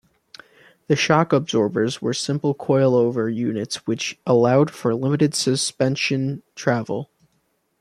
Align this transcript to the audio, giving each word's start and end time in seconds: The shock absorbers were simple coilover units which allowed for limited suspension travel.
The 0.87 0.95
shock 0.95 1.31
absorbers 1.31 2.01
were 2.01 2.15
simple 2.15 2.55
coilover 2.55 3.31
units 3.31 3.85
which 3.85 4.19
allowed 4.25 4.71
for 4.71 4.95
limited 4.95 5.35
suspension 5.35 6.41
travel. 6.55 7.11